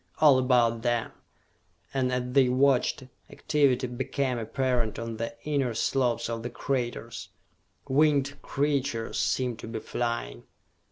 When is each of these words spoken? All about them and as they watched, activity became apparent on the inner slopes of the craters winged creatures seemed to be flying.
All 0.17 0.39
about 0.39 0.81
them 0.81 1.11
and 1.93 2.11
as 2.11 2.23
they 2.33 2.49
watched, 2.49 3.03
activity 3.29 3.85
became 3.85 4.39
apparent 4.39 4.97
on 4.97 5.17
the 5.17 5.35
inner 5.43 5.75
slopes 5.75 6.27
of 6.27 6.41
the 6.41 6.49
craters 6.49 7.29
winged 7.87 8.41
creatures 8.41 9.19
seemed 9.19 9.59
to 9.59 9.67
be 9.67 9.79
flying. 9.79 10.41